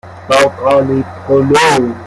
[0.29, 1.93] باقالی پلو